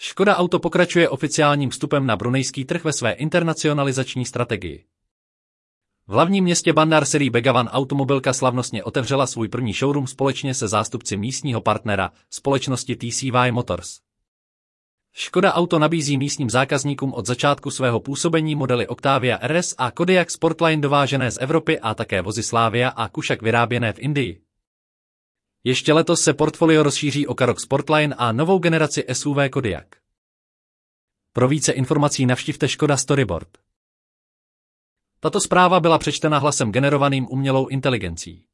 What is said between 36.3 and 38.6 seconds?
hlasem generovaným umělou inteligencí.